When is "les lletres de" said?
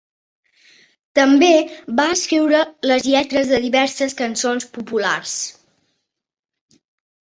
2.93-3.63